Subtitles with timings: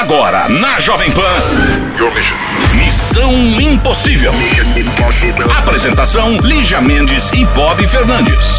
[0.00, 1.20] Agora, na Jovem Pan.
[2.74, 4.32] Missão Impossível.
[5.58, 8.58] Apresentação: Lígia Mendes e Bob Fernandes.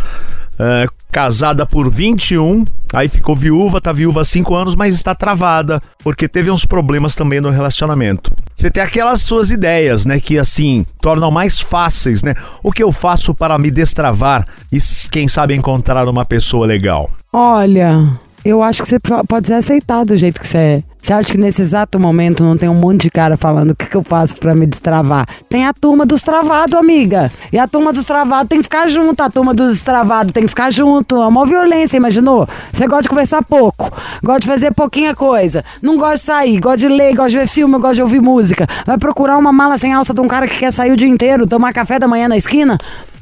[0.57, 5.81] é, casada por 21, aí ficou viúva, tá viúva há 5 anos, mas está travada,
[6.03, 8.31] porque teve uns problemas também no relacionamento.
[8.53, 12.35] Você tem aquelas suas ideias, né, que assim, tornam mais fáceis, né?
[12.61, 14.77] O que eu faço para me destravar e
[15.11, 17.09] quem sabe encontrar uma pessoa legal?
[17.31, 18.07] Olha,
[18.43, 20.83] eu acho que você pode ser aceitado do jeito que você é.
[21.01, 23.85] Você acha que nesse exato momento não tem um monte de cara falando o que,
[23.85, 25.27] que eu faço para me destravar?
[25.49, 27.31] Tem a turma dos travados, amiga.
[27.51, 29.21] E a turma dos travados tem que ficar junto.
[29.21, 31.15] A turma dos travados tem que ficar junto.
[31.15, 32.47] É uma violência, imaginou?
[32.71, 33.91] Você gosta de conversar pouco,
[34.23, 37.47] gosta de fazer pouquinha coisa, não gosta de sair, gosta de ler, gosta de ver
[37.47, 38.67] filme, gosta de ouvir música.
[38.85, 41.47] Vai procurar uma mala sem alça de um cara que quer sair o dia inteiro,
[41.47, 42.77] tomar café da manhã na esquina?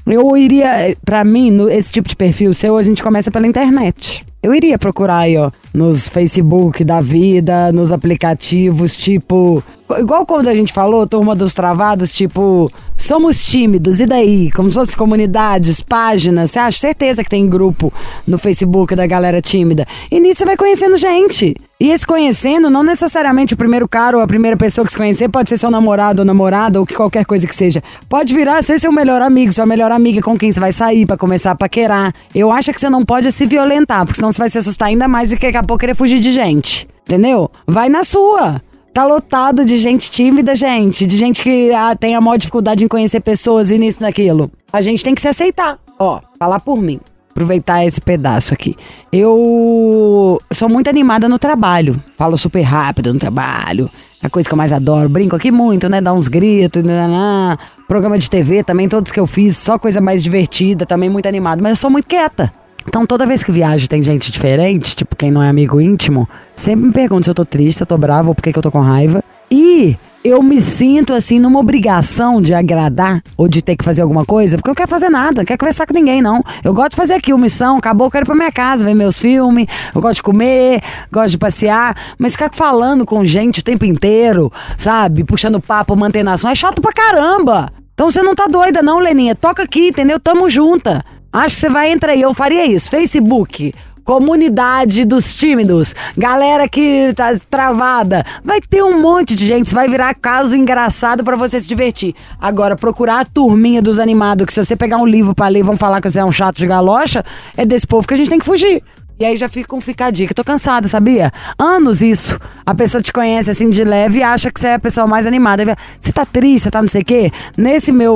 [0.10, 4.26] Eu iria, para mim, no, esse tipo de perfil seu, a gente começa pela internet.
[4.42, 9.62] Eu iria procurar aí, ó, nos Facebook da vida, nos aplicativos, tipo.
[9.98, 14.52] Igual quando a gente falou, turma dos travados, tipo, somos tímidos, e daí?
[14.52, 16.52] Como se fosse comunidades, páginas.
[16.52, 17.94] Você acha certeza que tem grupo
[18.28, 19.88] no Facebook da galera tímida?
[20.12, 21.56] E nisso você vai conhecendo gente.
[21.80, 25.30] E esse conhecendo, não necessariamente o primeiro cara ou a primeira pessoa que se conhecer
[25.30, 27.84] pode ser seu namorado ou namorada ou que qualquer coisa que seja.
[28.10, 31.18] Pode virar ser seu melhor amigo, sua melhor amiga com quem você vai sair para
[31.18, 32.14] começar a paquerar.
[32.34, 35.08] Eu acho que você não pode se violentar, porque senão você vai se assustar ainda
[35.08, 36.88] mais e daqui a pouco querer fugir de gente.
[37.06, 37.50] Entendeu?
[37.66, 38.60] Vai na sua.
[38.98, 41.06] Tá lotado de gente tímida, gente.
[41.06, 44.50] De gente que ah, tem a maior dificuldade em conhecer pessoas e nisso naquilo.
[44.74, 45.78] A gente tem que se aceitar.
[46.00, 47.00] Ó, falar por mim.
[47.30, 48.76] Aproveitar esse pedaço aqui.
[49.14, 52.02] Eu sou muito animada no trabalho.
[52.18, 53.88] Falo super rápido no trabalho.
[54.20, 55.08] É a coisa que eu mais adoro.
[55.08, 56.02] Brinco aqui muito, né?
[56.02, 56.82] Dar uns gritos.
[56.82, 57.58] Né, né, né.
[57.88, 59.58] Programa de TV também, todos que eu fiz.
[59.58, 61.62] Só coisa mais divertida, também muito animado.
[61.62, 62.52] Mas eu sou muito quieta.
[62.88, 66.88] Então, toda vez que viajo tem gente diferente, tipo quem não é amigo íntimo, sempre
[66.88, 68.72] me pergunta se eu tô triste, se eu tô bravo ou por que eu tô
[68.72, 69.24] com raiva.
[69.52, 74.26] E eu me sinto assim numa obrigação de agradar ou de ter que fazer alguma
[74.26, 76.44] coisa, porque eu não quero fazer nada, não quero conversar com ninguém, não.
[76.64, 78.96] Eu gosto de fazer aqui uma missão, acabou, eu quero ir pra minha casa, ver
[78.96, 83.64] meus filmes, eu gosto de comer, gosto de passear, mas ficar falando com gente o
[83.64, 85.24] tempo inteiro, sabe?
[85.24, 87.72] Puxando papo, mantendo ação, é chato pra caramba.
[87.94, 89.34] Então você não tá doida, não, Leninha.
[89.34, 90.20] Toca aqui, entendeu?
[90.20, 91.04] Tamo junta.
[91.32, 92.22] Acho que você vai entrar aí.
[92.22, 92.90] Eu faria isso.
[92.90, 93.74] Facebook.
[94.04, 100.16] Comunidade dos tímidos, galera que tá travada, vai ter um monte de gente, vai virar
[100.16, 102.16] caso engraçado para você se divertir.
[102.40, 105.76] Agora, procurar a turminha dos animados, que se você pegar um livro para ler, vão
[105.76, 107.22] falar que você é um chato de galocha,
[107.58, 108.82] é desse povo que a gente tem que fugir.
[109.20, 110.34] E aí já fica fica a dica.
[110.34, 111.32] Tô cansada, sabia?
[111.58, 112.40] Anos isso.
[112.66, 115.26] A pessoa te conhece assim de leve e acha que você é a pessoa mais
[115.26, 115.76] animada.
[116.00, 117.32] Você tá triste, você tá não sei o quê?
[117.58, 118.16] Nesse meu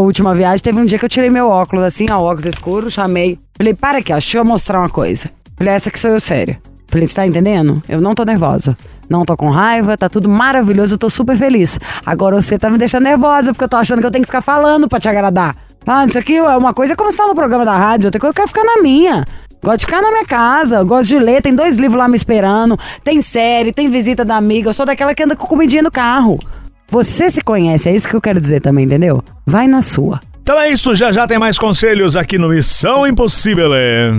[0.00, 3.38] última viagem, teve um dia que eu tirei meu óculos, assim, ó, óculos escuro, chamei.
[3.56, 5.30] Falei, para aqui, ó, deixa eu mostrar uma coisa.
[5.56, 6.60] Falei, essa que sou eu séria.
[6.88, 7.82] Falei, você tá entendendo?
[7.88, 8.76] Eu não tô nervosa.
[9.08, 11.78] Não tô com raiva, tá tudo maravilhoso, eu tô super feliz.
[12.04, 14.42] Agora você tá me deixando nervosa, porque eu tô achando que eu tenho que ficar
[14.42, 15.54] falando pra te agradar.
[15.86, 18.30] Ah, isso aqui é uma coisa como você tá no programa da rádio, outra coisa
[18.30, 19.24] eu quero ficar na minha.
[19.64, 22.76] Gosto de ficar na minha casa, gosto de ler, tem dois livros lá me esperando,
[23.04, 26.40] tem série, tem visita da amiga, eu sou daquela que anda com comidinha no carro.
[26.88, 29.22] Você se conhece, é isso que eu quero dizer também, entendeu?
[29.46, 30.20] Vai na sua.
[30.42, 33.72] Então é isso, já já tem mais conselhos aqui no Missão Impossível.
[33.72, 34.10] é.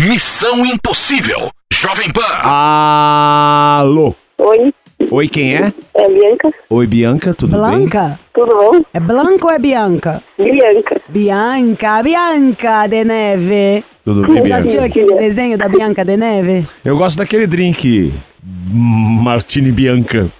[0.00, 1.50] Missão Impossível.
[1.72, 2.22] Jovem Pan.
[2.44, 4.14] Alô?
[4.38, 4.72] Oi,
[5.10, 5.72] Oi, quem é?
[5.94, 6.50] é Bianca.
[6.70, 7.60] Oi, Bianca, tudo bem?
[7.60, 8.18] Blanca?
[8.32, 8.80] Tudo bom?
[8.94, 10.22] É Blanca ou é Bianca?
[10.38, 11.00] Bianca.
[11.08, 13.84] Bianca, Bianca de Neve.
[14.04, 14.56] Tudo bem, Já Bianca?
[14.58, 16.66] assistiu aquele desenho da Bianca de Neve?
[16.84, 18.12] Eu gosto daquele drink
[18.42, 20.30] Martini Bianca.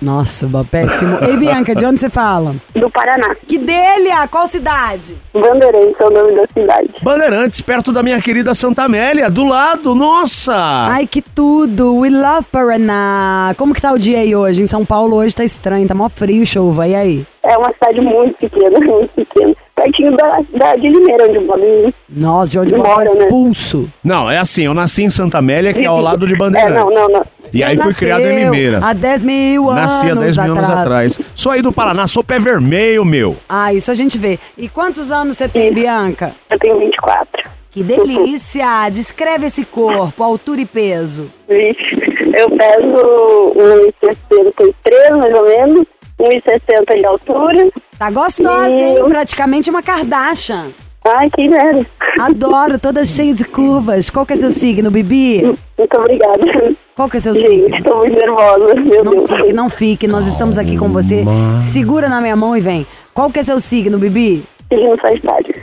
[0.00, 1.18] Nossa, bah, péssimo.
[1.22, 2.56] Ei, Bianca, de onde você fala?
[2.74, 3.34] Do Paraná.
[3.46, 4.26] Que delha!
[4.28, 5.16] Qual cidade?
[5.32, 6.90] Bandeirantes é o nome da cidade.
[7.02, 10.54] Bandeirantes, perto da minha querida Santa Amélia, do lado, nossa!
[10.88, 11.96] Ai, que tudo!
[12.00, 13.54] We love Paraná!
[13.56, 14.62] Como que tá o dia aí hoje?
[14.62, 16.88] Em São Paulo hoje tá estranho, tá mó frio, chuva.
[16.88, 17.26] E aí?
[17.42, 19.54] É uma cidade muito pequena, muito pequena.
[19.74, 21.94] Pertinho da, da de Limeira, onde eu moro.
[22.08, 23.22] Nossa, de onde eu Mora, né?
[23.22, 23.90] expulso.
[24.04, 26.74] Não, é assim, eu nasci em Santa Amélia, que é ao lado de É, Bandeirantes.
[26.74, 27.24] não, não, não.
[27.54, 28.80] E aí fui criado em Limeira.
[28.82, 31.20] Há 10 mil anos Nasci há 10 mil anos atrás.
[31.34, 33.36] Sou aí do Paraná, sou pé vermelho, meu.
[33.48, 34.38] Ah, isso a gente vê.
[34.56, 36.34] E quantos anos você tem, Bianca?
[36.50, 37.50] Eu tenho 24.
[37.70, 38.88] Que delícia!
[38.90, 41.30] Descreve esse corpo, altura e peso.
[41.48, 41.94] Vixe,
[42.36, 43.54] eu peso
[44.02, 45.86] 1,63 mais ou menos.
[46.22, 47.68] 1,60 de altura.
[47.98, 48.96] Tá gostosa, hein?
[49.08, 50.70] Praticamente uma Kardashian.
[51.04, 51.84] Ai, que merda.
[52.20, 54.08] Adoro, toda cheia de curvas.
[54.08, 55.42] Qual que é seu signo, Bibi?
[55.42, 56.74] Muito obrigada.
[56.94, 57.82] Qual que é seu Gente, signo?
[57.82, 58.74] tô muito nervosa.
[58.76, 59.30] Meu Não Deus.
[59.30, 60.06] fique, não fique.
[60.06, 61.24] Nós estamos aqui com você.
[61.60, 62.86] Segura na minha mão e vem.
[63.12, 64.44] Qual que é seu signo, Bibi?
[64.72, 65.54] Signo Sagitário.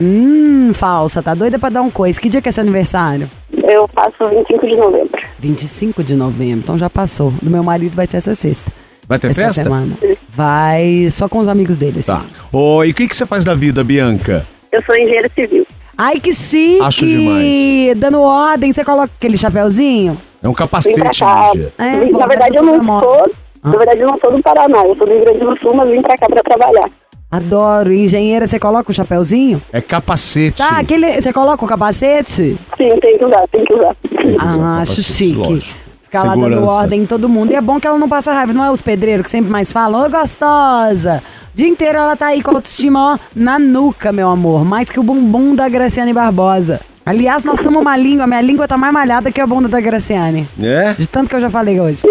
[0.00, 1.22] Hum, falsa.
[1.22, 2.20] Tá doida pra dar um coice.
[2.20, 3.30] Que dia que é seu aniversário?
[3.52, 5.20] Eu faço 25 de novembro.
[5.38, 6.58] 25 de novembro.
[6.58, 7.30] Então já passou.
[7.40, 8.70] Do meu marido vai ser essa sexta.
[9.08, 9.62] Vai ter essa festa?
[9.62, 9.96] semana.
[10.28, 12.12] Vai só com os amigos dele, assim.
[12.12, 12.26] Tá.
[12.52, 14.46] Oi, o que, que você faz da vida, Bianca?
[14.70, 15.66] Eu sou engenheira civil.
[15.96, 16.82] Ai, que chique!
[16.82, 17.96] Acho demais.
[17.98, 20.18] Dando ordem, você coloca aquele chapéuzinho?
[20.42, 21.50] É um pra capacete, cá.
[21.54, 21.72] Lígia.
[21.78, 23.30] É, bom, na verdade, eu não sou.
[23.62, 23.70] Ah.
[23.70, 24.84] Na verdade, eu não sou do Paraná.
[24.84, 26.88] Eu sou do Rio Grande do Sul, mas vim pra cá pra trabalhar.
[27.30, 27.92] Adoro.
[27.92, 29.60] Engenheira, você coloca o chapéuzinho?
[29.72, 30.58] É capacete.
[30.58, 31.20] Tá, aquele.
[31.20, 32.58] Você coloca o capacete?
[32.76, 33.96] Sim, tem que usar, tem que usar.
[34.38, 35.36] Ah, acho capacete, chique.
[35.38, 35.87] lógico.
[36.10, 37.52] Ficar lá dando ordem em todo mundo.
[37.52, 38.52] E é bom que ela não passa raiva.
[38.52, 41.22] Não é os pedreiros que sempre mais falam, ô gostosa.
[41.54, 44.64] O dia inteiro ela tá aí com a autoestima, ó, na nuca, meu amor.
[44.64, 46.80] Mais que o bumbum da Graciane Barbosa.
[47.04, 50.48] Aliás, nós temos uma língua, minha língua tá mais malhada que a bunda da Graciane.
[50.60, 50.94] É?
[50.94, 52.02] De tanto que eu já falei hoje.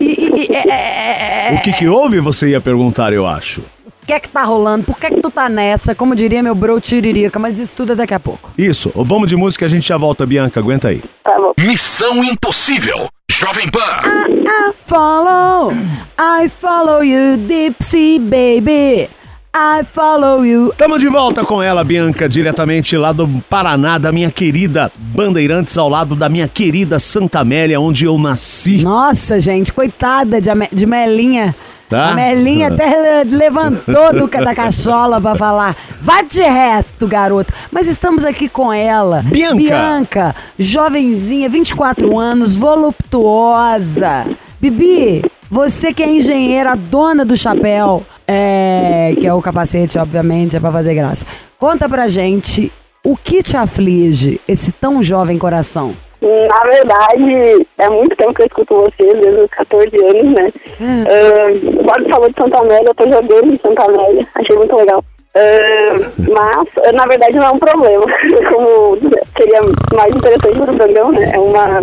[0.00, 3.62] E, e- e- é- é- é- O que que houve, você ia perguntar, eu acho.
[4.08, 4.86] O que é que tá rolando?
[4.86, 5.94] Por que é que tu tá nessa?
[5.94, 8.50] Como diria meu bro Tiririca, mas isso tudo é daqui a pouco.
[8.56, 11.02] Isso, vamos de música, a gente já volta, Bianca, aguenta aí.
[11.22, 11.52] Tá bom.
[11.58, 13.06] Missão Impossível.
[13.30, 14.00] Jovem Pan.
[14.46, 15.72] I follow,
[16.18, 19.10] I follow you, Dipsy baby.
[19.54, 20.72] I follow you.
[20.78, 25.88] Tamo de volta com ela, Bianca, diretamente lá do Paraná, da minha querida Bandeirantes, ao
[25.88, 28.82] lado da minha querida Santa Amélia, onde eu nasci.
[28.82, 31.54] Nossa, gente, coitada de, de Melinha.
[31.88, 32.10] Tá?
[32.10, 35.74] A Melinha até le- levantou do, da cachola pra falar.
[36.00, 37.52] Vai de reto, garoto.
[37.72, 39.22] Mas estamos aqui com ela.
[39.24, 39.54] Bianca.
[39.56, 44.26] Bianca, jovenzinha, 24 anos, voluptuosa.
[44.60, 50.60] Bibi, você que é engenheira, dona do chapéu, é, que é o capacete, obviamente, é
[50.60, 51.24] pra fazer graça.
[51.58, 52.70] Conta pra gente
[53.04, 55.94] o que te aflige esse tão jovem coração.
[56.20, 60.52] Na verdade, é muito tempo que eu escuto vocês, desde os 14 anos, né?
[60.80, 64.26] Uh, agora que falou de Santa Amélia, eu tô jogando em Santa Amélia.
[64.34, 65.04] Achei muito legal.
[65.34, 65.94] Ah,
[66.28, 68.04] mas, na verdade, não é um problema.
[68.52, 68.98] Como
[69.36, 69.60] seria
[69.94, 71.30] mais interessante pro programa, né?
[71.34, 71.82] É uma,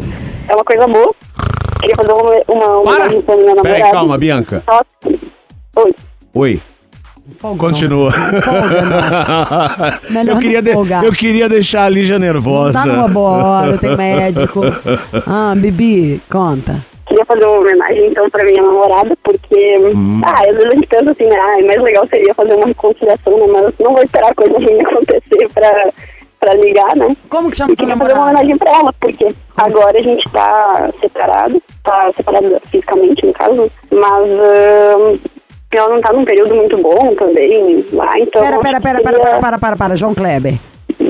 [0.50, 1.14] é uma coisa boa.
[1.80, 3.10] Queria fazer uma, uma Para!
[3.10, 3.22] minha
[3.56, 3.62] namorada.
[3.62, 4.64] Peraí, calma, Bianca.
[4.66, 4.82] Só-
[5.78, 5.96] Oi.
[6.34, 6.62] Oi.
[7.40, 8.12] Folga, Continua.
[10.28, 12.74] Eu, queria não de- eu queria deixar a Lígia nervosa.
[12.80, 14.62] Tá numa boa hora, tem médico.
[15.26, 16.86] Ah, Bibi, conta.
[17.08, 19.78] Queria fazer uma homenagem, então, pra minha namorada, porque...
[20.24, 21.36] Ah, às vezes a gente pensa assim, né?
[21.40, 23.46] Ah, mais legal seria fazer uma reconciliação, né?
[23.54, 25.90] Mas não vou esperar a coisa ruim acontecer pra,
[26.40, 27.16] pra ligar, né?
[27.30, 28.40] Como que chama E sua queria fazer uma namorada?
[28.46, 29.28] homenagem pra ela, porque
[29.58, 35.18] agora a gente tá separado, tá separado fisicamente, no caso, mas ahn,
[35.72, 38.42] ela não tá num período muito bom também lá, então...
[38.42, 40.60] Pera, pera, pera, pera, seria- para, para, para, para, João Kleber.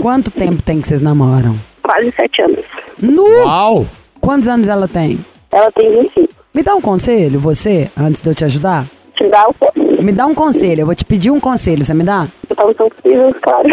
[0.01, 1.55] Quanto tempo tem que vocês namoram?
[1.83, 2.65] quase sete anos.
[2.99, 3.23] Nu!
[3.45, 3.85] Uau!
[4.19, 5.23] Quantos anos ela tem?
[5.51, 6.27] Ela tem 25.
[6.53, 8.87] Me dá um conselho, você, antes de eu te ajudar?
[9.13, 10.01] Te dá o quê?
[10.01, 12.27] Me dá um conselho, eu vou te pedir um conselho, você me dá?
[12.49, 13.67] Então são possíveis, claro.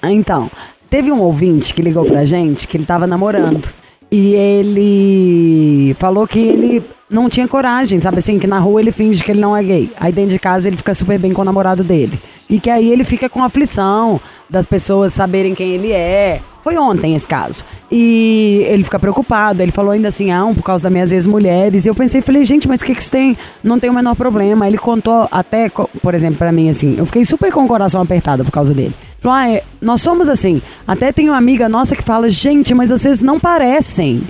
[0.00, 0.48] Ah, Então,
[0.88, 3.68] teve um ouvinte que ligou pra gente que ele tava namorando.
[4.12, 8.38] E ele falou que ele não tinha coragem, sabe assim?
[8.38, 9.90] Que na rua ele finge que ele não é gay.
[9.98, 12.20] Aí dentro de casa ele fica super bem com o namorado dele.
[12.48, 16.42] E que aí ele fica com aflição das pessoas saberem quem ele é.
[16.60, 17.64] Foi ontem esse caso.
[17.90, 19.62] E ele fica preocupado.
[19.62, 21.86] Ele falou ainda assim, ah, por causa das minhas ex-mulheres.
[21.86, 23.34] E eu pensei, falei, gente, mas o que que isso tem?
[23.64, 24.66] Não tem o menor problema.
[24.66, 28.44] Ele contou até, por exemplo, pra mim, assim, eu fiquei super com o coração apertado
[28.44, 28.94] por causa dele.
[29.22, 30.60] Falou, ah, é, nós somos assim.
[30.84, 34.24] Até tem uma amiga nossa que fala, gente, mas vocês não parecem.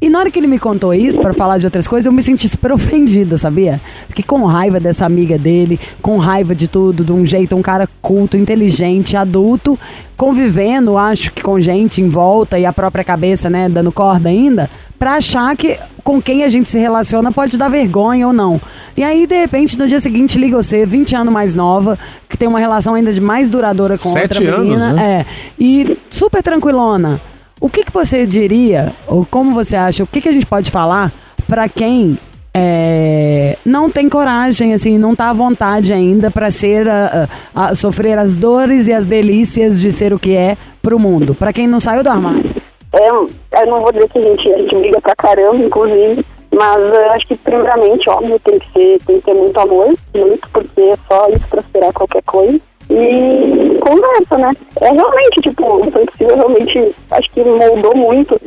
[0.00, 2.22] E na hora que ele me contou isso, pra falar de outras coisas, eu me
[2.22, 3.80] senti super ofendida, sabia?
[4.08, 7.88] Fiquei com raiva dessa amiga dele, com raiva de tudo, de um jeito, um cara
[8.02, 9.78] culto, inteligente, adulto,
[10.16, 14.68] convivendo, acho que com gente em volta e a própria cabeça, né, dando corda ainda,
[14.98, 18.60] pra achar que com quem a gente se relaciona pode dar vergonha ou não.
[18.96, 21.98] E aí, de repente, no dia seguinte, liga você, 20 anos mais nova,
[22.28, 24.92] que tem uma relação ainda de mais duradoura com Sete outra anos, menina.
[24.92, 25.20] né?
[25.20, 25.26] É.
[25.58, 27.20] E super tranquilona.
[27.64, 30.70] O que, que você diria, ou como você acha, o que, que a gente pode
[30.70, 31.10] falar
[31.48, 32.18] pra quem
[32.52, 37.74] é, não tem coragem, assim, não tá à vontade ainda pra ser, a, a- a
[37.74, 41.34] sofrer as dores e as delícias de ser o que é pro mundo?
[41.34, 42.50] Pra quem não saiu do armário.
[42.92, 46.22] É, eu não vou dizer que a gente, a gente briga pra caramba, inclusive,
[46.54, 50.48] mas eu acho que primeiramente, óbvio, tem que, ser, tem que ter muito amor, muito,
[50.52, 52.60] porque é só isso pra superar qualquer coisa.
[52.90, 54.52] E conversa, né?
[54.80, 58.40] É realmente, tipo, o Impossível realmente, acho que moldou muito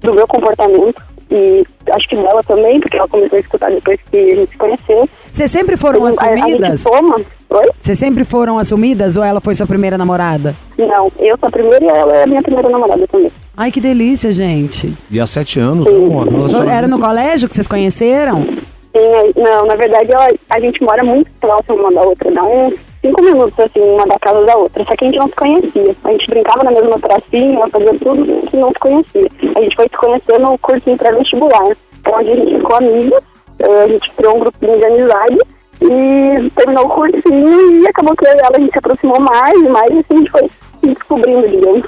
[0.00, 1.02] do meu comportamento.
[1.28, 4.58] E acho que dela também, porque ela começou a escutar depois que a gente se
[4.58, 5.08] conheceu.
[5.32, 6.84] Vocês sempre foram A- a gente assumidas?
[6.84, 7.16] toma.
[7.50, 7.68] Oi?
[7.80, 10.54] Vocês sempre foram assumidas ou ela foi sua primeira namorada?
[10.78, 13.32] Não, eu sou a primeira e ela é a minha primeira namorada também.
[13.56, 14.94] Ai, que delícia, gente.
[15.10, 18.44] E há sete anos, né, Era no colégio que vocês conheceram?
[18.44, 22.44] Sim, aí- não, na verdade ela, a gente mora muito próximo uma da outra, dá
[22.44, 22.74] uns
[23.06, 24.84] cinco minutos assim, uma da casa da outra.
[24.84, 25.96] Só que a gente não se conhecia.
[26.04, 29.26] A gente brincava na mesma pracinha, fazia tudo que não se conhecia.
[29.56, 31.76] A gente foi se conhecer no cursinho pré-vestibular,
[32.12, 33.22] onde a gente ficou amiga,
[33.60, 35.38] eh, a gente criou um grupinho de amizade
[35.80, 39.90] e terminou o cursinho e acabou que ela a gente se aproximou mais e mais
[39.90, 41.84] e assim a gente foi se descobrindo, digamos.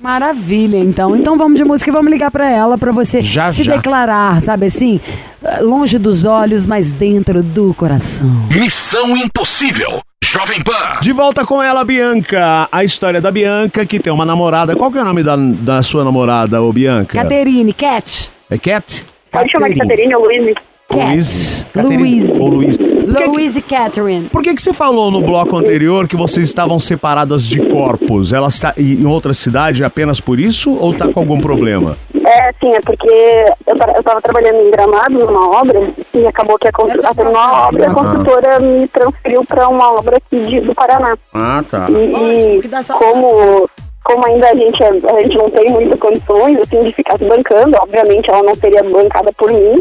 [0.00, 1.14] Maravilha, então.
[1.14, 3.76] Então vamos de música e vamos ligar pra ela pra você Já, se já.
[3.76, 4.98] declarar, sabe assim?
[5.60, 8.26] Longe dos olhos, mas dentro do coração.
[8.50, 10.00] Missão Impossível.
[10.24, 11.00] Jovem Pan.
[11.00, 12.68] De volta com ela, Bianca.
[12.70, 14.76] A história da Bianca, que tem uma namorada.
[14.76, 17.20] Qual que é o nome da, da sua namorada, ô Bianca?
[17.20, 18.30] Caterine, Cat.
[18.48, 19.04] É Cat?
[19.30, 20.54] Pode chamar de Caterine ou Luiz?
[20.92, 21.66] Luiz.
[21.72, 21.86] Cat.
[21.86, 22.42] Louise.
[22.42, 22.78] Ou Luiz.
[23.26, 24.28] Louise Catherine.
[24.28, 28.32] por que que você falou no bloco anterior que vocês estavam separadas de corpos?
[28.32, 31.96] Ela está em outra cidade apenas por isso ou tá com algum problema?
[32.24, 33.08] É, sim, é porque
[33.66, 37.66] eu, ta- eu tava trabalhando em Gramado numa obra e acabou que a construtora, uma
[37.68, 41.16] obra, a construtora me transferiu para uma obra aqui de- do Paraná.
[41.34, 41.86] Ah, tá.
[41.90, 43.68] E, e como,
[44.04, 47.24] como ainda a gente, é- a gente não tem muitas condições assim, de ficar se
[47.24, 49.76] bancando, obviamente ela não seria bancada por mim.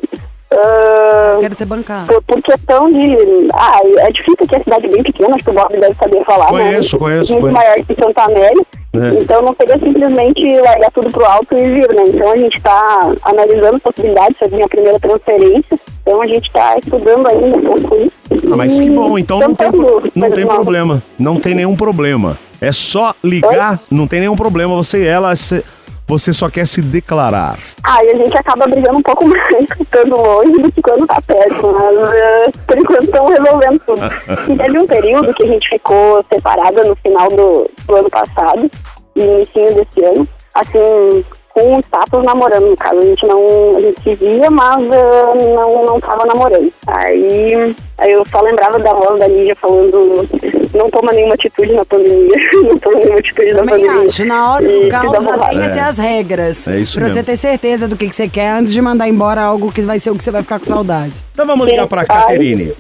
[0.51, 2.06] Ah, Quero ser bancada.
[2.12, 3.48] por, por questão de.
[3.53, 6.24] Ah, é difícil que a cidade é bem pequena, acho que o Bob deve saber
[6.25, 7.00] falar, Conheço, né?
[7.00, 7.53] conheço, Muito conheço.
[7.68, 8.65] maior que Santa Amélia.
[8.91, 9.22] É.
[9.22, 12.06] Então não seria simplesmente largar tudo pro alto e vir, né?
[12.08, 15.79] Então a gente está analisando possibilidades, a minha primeira transferência.
[16.01, 18.12] Então a gente está estudando ainda um pouco isso.
[18.51, 19.70] Ah, mas que bom, então não tem,
[20.15, 21.03] não tem problema.
[21.20, 22.39] Não tem nenhum problema.
[22.60, 24.75] É só ligar, não tem nenhum problema.
[24.75, 25.63] Você e ela, cê-
[26.10, 27.60] você só quer se declarar.
[27.84, 29.46] Ah, e a gente acaba brigando um pouco mais
[29.78, 34.01] ficando longe do que quando tá perto, mas eh, por enquanto estamos resolvendo tudo.
[34.50, 38.72] E teve um período que a gente ficou separada no final do, do ano passado
[39.16, 42.98] e início desse ano, assim, com o status namorando, no caso.
[42.98, 43.39] A gente não,
[43.77, 46.72] a gente se via, mas eh, não, não tava namorando.
[46.88, 50.27] Aí, aí eu só lembrava da voz da Lígia falando,
[50.74, 54.06] não toma nenhuma atitude na pandemia, não toma nenhuma atitude na pandemia.
[54.06, 54.25] acho.
[54.25, 55.82] Na hora do caos, atenha-se É.
[55.82, 56.68] às regras.
[56.68, 57.18] É isso Pra mesmo.
[57.20, 60.00] você ter certeza do que, que você quer antes de mandar embora algo que vai
[60.00, 61.13] ser o que você vai ficar com saudade.
[61.34, 62.74] Então vamos ligar pra Caterine.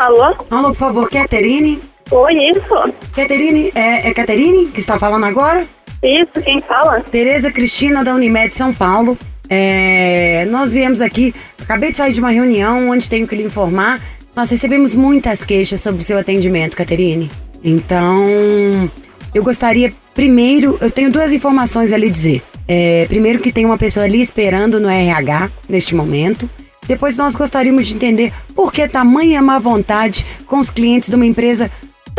[0.00, 0.34] Alô?
[0.50, 1.80] Alô, por favor, Caterine?
[2.10, 2.94] Oi, isso?
[3.14, 5.64] Caterine, é, é Caterine que está falando agora?
[6.02, 7.00] Isso, quem fala?
[7.00, 9.16] Tereza Cristina da Unimed São Paulo.
[9.48, 14.00] É, nós viemos aqui, acabei de sair de uma reunião onde tenho que lhe informar.
[14.34, 17.30] Nós recebemos muitas queixas sobre o seu atendimento, Caterine.
[17.62, 18.90] Então,
[19.32, 22.42] eu gostaria, primeiro, eu tenho duas informações a lhe dizer.
[22.66, 26.50] É, primeiro, que tem uma pessoa ali esperando no RH neste momento.
[26.88, 31.26] Depois, nós gostaríamos de entender por que tamanha má vontade com os clientes de uma
[31.26, 31.70] empresa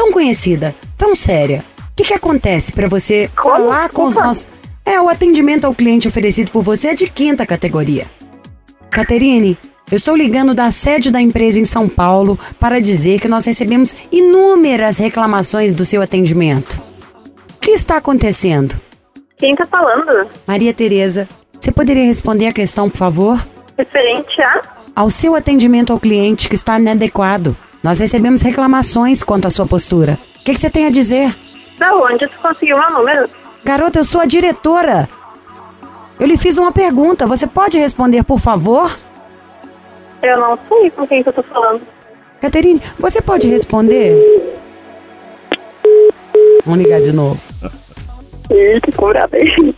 [0.01, 1.63] tão conhecida, tão séria.
[1.77, 3.53] O que, que acontece para você Como?
[3.55, 4.25] falar com os Opa.
[4.25, 4.47] nossos.
[4.83, 8.07] É, o atendimento ao cliente oferecido por você é de quinta categoria.
[8.89, 9.55] Caterine,
[9.91, 13.95] eu estou ligando da sede da empresa em São Paulo para dizer que nós recebemos
[14.11, 16.81] inúmeras reclamações do seu atendimento.
[17.57, 18.81] O que está acontecendo?
[19.37, 20.27] Quem tá falando?
[20.47, 21.29] Maria Tereza,
[21.59, 23.47] você poderia responder a questão, por favor?
[23.77, 24.61] Referente a?
[24.95, 27.55] Ao seu atendimento ao cliente que está inadequado.
[27.83, 30.19] Nós recebemos reclamações quanto à sua postura.
[30.39, 31.35] O que, que você tem a dizer?
[31.79, 33.29] Da onde tu conseguiu meu número?
[33.63, 35.09] Garota, eu sou a diretora.
[36.19, 37.25] Eu lhe fiz uma pergunta.
[37.25, 38.95] Você pode responder, por favor?
[40.21, 41.81] Eu não sei com quem que eu tô falando.
[42.39, 44.15] Caterine, você pode responder?
[46.63, 47.39] Vamos ligar de novo.
[48.51, 49.75] Ih, que cobrada aí.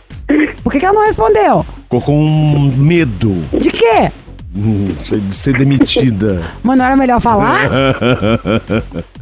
[0.62, 1.64] Por que, que ela não respondeu?
[1.82, 4.10] Ficou com medo De quê?
[4.54, 6.42] Hum, de ser demitida.
[6.62, 7.60] Mas não era melhor falar?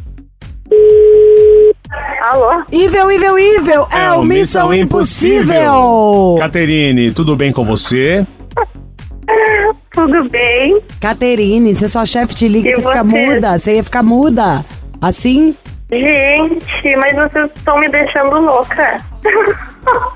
[2.21, 2.63] Alô?
[2.71, 3.87] Ivel, Ivel, Ivel!
[3.91, 6.37] É, o Missão Impossível!
[6.39, 8.25] Caterine, tudo bem com você?
[9.93, 10.81] Tudo bem?
[10.99, 13.25] Caterine, se sua chefe te liga, E você fica você?
[13.27, 13.59] muda.
[13.59, 14.65] Você ia ficar muda.
[14.99, 15.55] Assim?
[15.91, 18.97] Gente, mas vocês estão me deixando louca.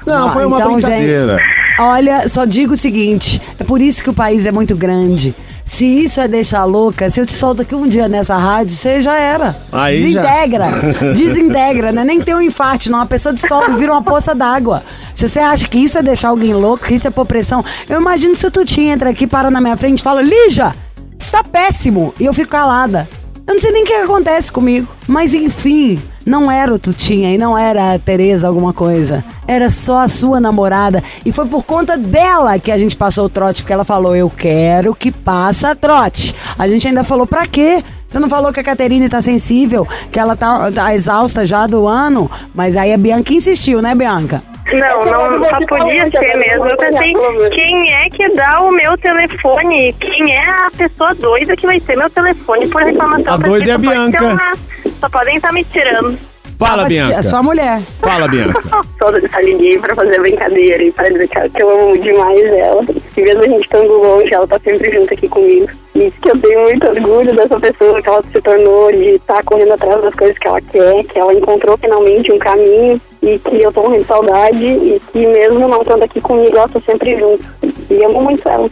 [0.07, 1.37] Não, Ah, foi uma então, brincadeira.
[1.79, 5.35] Olha, só digo o seguinte: é por isso que o país é muito grande.
[5.63, 9.01] Se isso é deixar louca, se eu te solto aqui um dia nessa rádio, você
[9.01, 9.61] já era.
[9.71, 10.69] Aí já- Desintegra.
[11.13, 12.05] Desintegra, né?
[12.05, 13.01] Nem tem um infarte, não.
[13.01, 14.81] A pessoa dissolve e vira uma poça d'água.
[15.13, 17.99] Se você acha que isso é deixar alguém louco, que isso é pôr pressão, eu
[17.99, 20.73] imagino se o Tutinho entra aqui, para na minha frente e fala: Lígia,
[21.19, 22.13] isso tá péssimo.
[22.17, 23.07] E eu fico calada.
[23.45, 24.87] Eu não sei nem o que acontece comigo.
[25.05, 29.23] Mas enfim, não era o Tutinha e não era a Tereza alguma coisa.
[29.47, 31.01] Era só a sua namorada.
[31.25, 34.29] E foi por conta dela que a gente passou o trote, porque ela falou: Eu
[34.29, 36.35] quero que passa trote.
[36.59, 37.81] A gente ainda falou: Pra quê?
[38.05, 41.87] Você não falou que a Caterine tá sensível, que ela tá, tá exausta já do
[41.87, 42.29] ano?
[42.53, 44.43] Mas aí a Bianca insistiu, né, Bianca?
[44.73, 46.67] Não, não, só podia ser mesmo.
[46.67, 47.13] Eu pensei,
[47.51, 49.93] quem é que dá o meu telefone?
[49.93, 53.33] Quem é a pessoa doida que vai ser meu telefone por reclamação?
[53.33, 54.23] A doida é a Bianca.
[54.23, 54.53] uma-
[54.99, 56.17] Só podem estar me tirando.
[56.57, 57.15] Fala, Tava- Bianca.
[57.19, 57.81] É sua mulher.
[57.99, 58.61] Fala, Bianca.
[58.97, 62.83] Só só liguei pra fazer brincadeira e pra dizer que eu amo demais ela.
[63.15, 65.67] E mesmo a gente estando longe, ela tá sempre junto aqui comigo.
[65.95, 69.73] E que eu tenho muito orgulho dessa pessoa que ela se tornou, de estar correndo
[69.73, 73.71] atrás das coisas que ela quer, que ela encontrou finalmente um caminho e que eu
[73.71, 77.43] tô morrendo de saudade e que mesmo não estando aqui comigo, ela tá sempre junto.
[77.89, 78.69] E amo muito ela.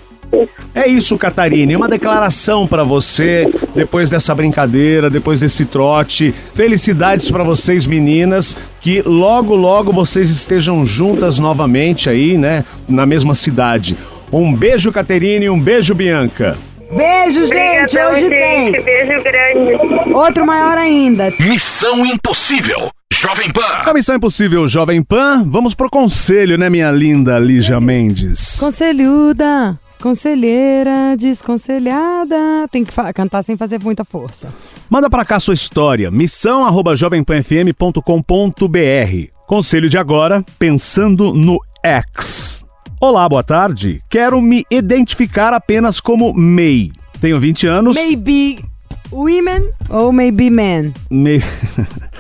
[0.74, 1.76] É isso, Catarine.
[1.76, 6.34] Uma declaração pra você depois dessa brincadeira, depois desse trote.
[6.54, 8.58] Felicidades pra vocês, meninas.
[8.82, 12.66] Que logo, logo vocês estejam juntas novamente aí, né?
[12.88, 13.98] Na mesma cidade.
[14.32, 15.50] Um beijo, Caterine.
[15.50, 16.58] Um beijo, Bianca.
[16.96, 17.98] Beijo, gente.
[17.98, 18.32] Obrigadão, Hoje gente.
[18.32, 18.72] tem.
[18.84, 20.14] Beijo grande.
[20.14, 21.32] Outro maior ainda.
[21.40, 22.90] Missão Impossível.
[23.12, 23.94] Jovem A Pan.
[23.94, 25.44] Missão Impossível Jovem Pan.
[25.48, 28.58] Vamos pro conselho, né, minha linda Lígia Mendes?
[28.60, 32.68] Conselhuda, conselheira, desconselhada.
[32.72, 34.50] Tem que cantar sem fazer muita força.
[34.90, 36.12] Manda pra cá sua história.
[36.12, 39.32] Missão arroba jovempanfm.com.br.
[39.48, 42.64] Conselho de agora, pensando no ex.
[43.00, 44.02] Olá, boa tarde.
[44.10, 46.92] Quero me identificar apenas como May.
[47.22, 47.96] Tenho 20 anos.
[47.96, 48.64] Maybe
[49.12, 50.94] women ou maybe men?
[51.10, 51.42] May.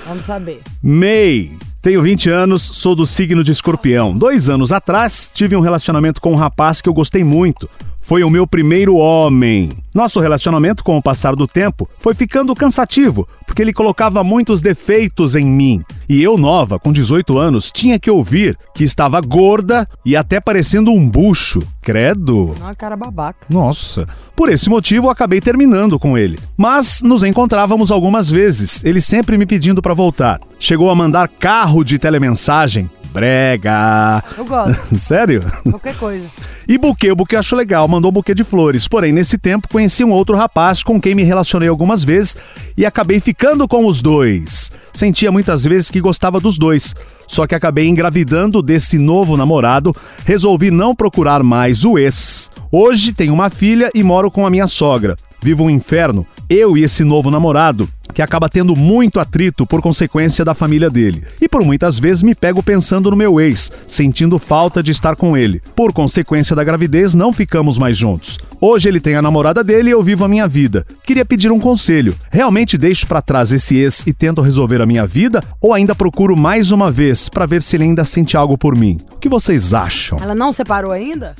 [0.05, 0.61] Vamos saber.
[0.83, 1.57] May.
[1.86, 4.17] Tenho 20 anos, sou do signo de escorpião.
[4.17, 7.69] Dois anos atrás, tive um relacionamento com um rapaz que eu gostei muito.
[8.05, 9.71] Foi o meu primeiro homem.
[9.91, 15.35] Nosso relacionamento, com o passar do tempo, foi ficando cansativo, porque ele colocava muitos defeitos
[15.35, 15.81] em mim.
[16.07, 20.91] E eu, nova, com 18 anos, tinha que ouvir que estava gorda e até parecendo
[20.91, 21.63] um bucho.
[21.81, 22.55] Credo.
[22.59, 23.47] Uma cara babaca.
[23.49, 24.07] Nossa.
[24.35, 26.37] Por esse motivo, eu acabei terminando com ele.
[26.55, 30.39] Mas nos encontrávamos algumas vezes, ele sempre me pedindo pra voltar.
[30.59, 32.87] Chegou a mandar carro de telemensagem.
[33.11, 34.23] Brega.
[34.37, 34.93] Eu gosto.
[34.99, 35.41] Sério?
[35.71, 36.27] Qualquer coisa.
[36.67, 38.88] E buquê, o buquê acho legal, mandou um buquê de flores.
[38.88, 42.36] Porém, nesse tempo, conheci um outro rapaz com quem me relacionei algumas vezes
[42.75, 44.71] e acabei ficando com os dois.
[44.91, 46.95] Sentia muitas vezes que gostava dos dois,
[47.28, 52.49] só que acabei engravidando desse novo namorado, resolvi não procurar mais o ex.
[52.71, 55.15] Hoje tenho uma filha e moro com a minha sogra.
[55.41, 60.45] Vivo um inferno, eu e esse novo namorado, que acaba tendo muito atrito por consequência
[60.45, 61.23] da família dele.
[61.41, 65.36] E por muitas vezes me pego pensando no meu ex, sentindo falta de estar com
[65.36, 65.62] ele.
[65.75, 68.38] Por consequência da gravidez, não ficamos mais juntos.
[68.62, 70.86] Hoje ele tem a namorada dele e eu vivo a minha vida.
[71.03, 72.15] Queria pedir um conselho.
[72.31, 76.38] Realmente deixo pra trás esse ex e tento resolver a minha vida ou ainda procuro
[76.38, 78.97] mais uma vez pra ver se ele ainda sente algo por mim?
[79.13, 80.19] O que vocês acham?
[80.21, 81.36] Ela não separou ainda?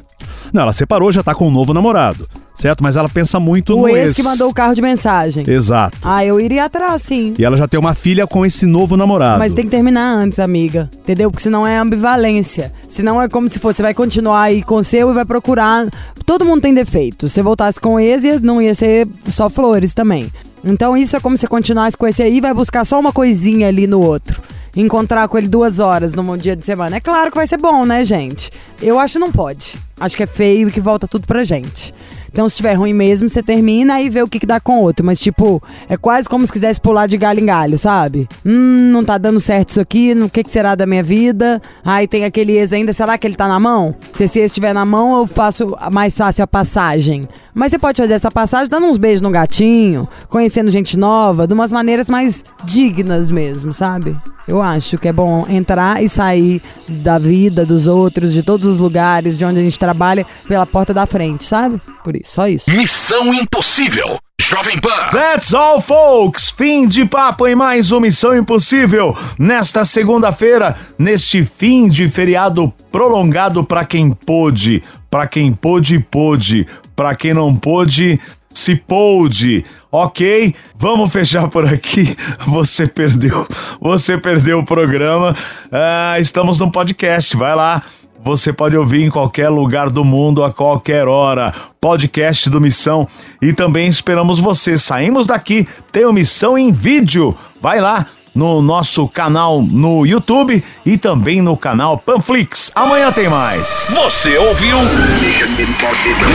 [0.52, 2.28] Não, ela separou, já tá com um novo namorado.
[2.56, 2.82] Certo?
[2.82, 5.44] Mas ela pensa muito O no ex que mandou o carro de mensagem.
[5.48, 5.98] Exato.
[6.02, 7.34] Ah, eu iria atrás, sim.
[7.38, 9.39] E ela já tem uma filha com esse novo namorado.
[9.39, 10.89] Mas tem que terminar antes, amiga.
[11.00, 11.30] Entendeu?
[11.30, 12.72] Porque senão é ambivalência.
[12.88, 15.88] Senão é como se fosse, você vai continuar aí com o seu e vai procurar.
[16.26, 17.30] Todo mundo tem defeito.
[17.30, 20.32] Se voltasse com o ex, não ia ser só flores também.
[20.63, 23.68] Então isso é como se continuasse com esse aí e vai buscar só uma coisinha
[23.68, 24.41] ali no outro.
[24.76, 26.98] Encontrar com ele duas horas num dia de semana.
[26.98, 28.52] É claro que vai ser bom, né, gente?
[28.82, 29.76] Eu acho que não pode.
[30.00, 31.94] Acho que é feio e que volta tudo pra gente.
[32.32, 34.82] Então, se estiver ruim mesmo, você termina e vê o que, que dá com o
[34.82, 35.06] outro.
[35.06, 38.28] Mas, tipo, é quase como se quisesse pular de galho em galho, sabe?
[38.46, 41.62] Hum, não tá dando certo isso aqui, o que, que será da minha vida?
[41.84, 43.96] Aí tem aquele ex ainda, será que ele tá na mão?
[44.14, 47.28] Se esse ex estiver na mão, eu faço mais fácil a passagem.
[47.54, 51.54] Mas você pode fazer essa passagem dando uns beijos no gatinho, conhecendo gente nova, de
[51.54, 54.16] umas maneiras mais dignas mesmo, sabe?
[54.48, 58.80] Eu acho que é bom entrar e sair da vida dos outros, de todos os
[58.80, 61.82] lugares, de onde a gente trabalha, pela porta da frente, sabe?
[62.04, 62.69] Por isso, só isso.
[62.71, 64.19] Missão Impossível.
[64.41, 65.10] Jovem Pan.
[65.12, 66.51] That's all, folks!
[66.51, 69.15] Fim de papo em mais uma Missão Impossível.
[69.39, 74.84] Nesta segunda-feira, neste fim de feriado prolongado para quem pôde.
[75.10, 76.67] Para quem pôde, pôde.
[76.95, 78.19] Para quem não pôde,
[78.54, 79.65] se pôde.
[79.91, 80.54] Ok?
[80.78, 82.15] Vamos fechar por aqui.
[82.45, 83.47] Você perdeu.
[83.80, 85.36] Você perdeu o programa.
[85.71, 87.36] Ah, estamos no podcast.
[87.36, 87.82] Vai lá.
[88.26, 91.54] Você pode ouvir em qualquer lugar do mundo, a qualquer hora.
[91.80, 93.08] Podcast do Missão.
[93.40, 94.80] E também esperamos você.
[94.80, 97.38] Saímos daqui, tem o Missão em vídeo.
[97.62, 102.72] Vai lá no nosso canal no YouTube e também no canal Panflix.
[102.74, 103.86] Amanhã tem mais.
[103.92, 104.80] Você ouviu?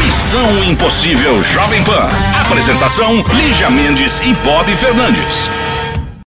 [0.07, 2.09] Missão Impossível Jovem Pan.
[2.41, 5.51] Apresentação: Lígia Mendes e Bob Fernandes.